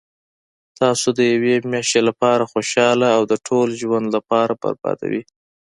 تاسو 0.79 1.07
د 1.17 1.19
یوې 1.33 1.55
میاشتي 1.71 2.01
لپاره 2.09 2.49
خوشحاله 2.53 3.07
او 3.17 3.21
د 3.31 3.33
ټول 3.47 3.67
ژوند 3.81 4.07
لپاره 4.15 4.53
بربادوي 4.61 5.23